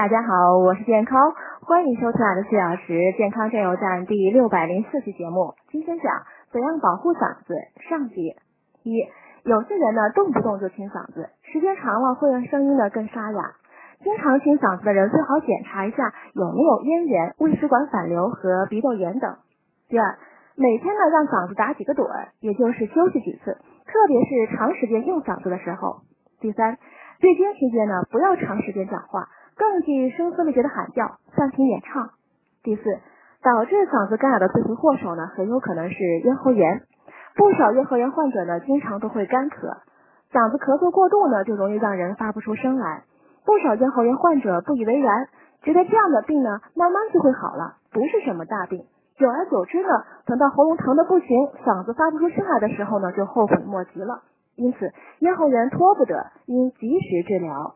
[0.00, 5.52] 大家好，我是健康，欢迎收听俺的四小时健康加油站第六百零四期节目。
[5.68, 7.52] 今天讲怎样保护嗓子
[7.86, 8.34] 上集。
[8.82, 8.96] 一，
[9.44, 13.52] 有些人呢动不动就清嗓子，时间长了会让声音呢更沙哑。
[14.02, 19.36] 经常清嗓子的人最好检查一下有没有咽炎、胃食管反流和鼻窦炎等。
[19.90, 20.16] 第二，
[20.56, 23.52] 每天呢让嗓子打几个盹儿，也就是休息几次，
[23.84, 26.00] 特别是长时间用嗓子的时候。
[26.40, 26.78] 第三，
[27.20, 29.28] 月经期间呢不要长时间讲话。
[29.60, 32.08] 更具声嘶力竭的喊叫、暂停演唱。
[32.62, 32.82] 第四，
[33.42, 36.80] 导致嗓子干哑的罪魁祸首呢，很有可能是咽喉炎。
[37.36, 39.76] 不少咽喉炎患者呢，经常都会干咳，
[40.32, 43.04] 嗓子咳嗽过度呢，就容易让人发不出声来。
[43.44, 45.28] 不少咽喉炎患者不以为然，
[45.60, 48.86] 觉得这样的病呢，慢慢就会好了，不是什么大病。
[49.18, 49.88] 久而久之呢，
[50.24, 51.28] 等到喉咙疼的不行，
[51.66, 54.22] 嗓子发不出声来的时候呢，就后悔莫及了。
[54.56, 57.74] 因此，咽喉炎拖不得，应及时治疗。